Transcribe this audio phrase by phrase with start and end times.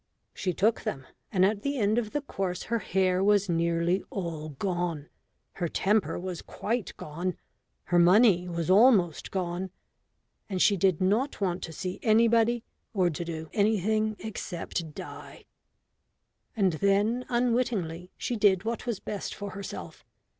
[0.33, 4.49] She took them; and at the end of the course her hair was nearly all
[4.49, 5.09] gone,
[5.51, 7.37] her temper was quite gone,
[7.83, 9.69] her money was almost gone,
[10.49, 12.63] and she did not want to see anybody
[12.95, 15.45] or to do anything except die.
[16.57, 20.03] And then unwittingly she did what was best for herself.